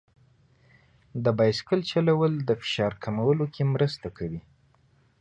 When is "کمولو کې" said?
3.03-3.63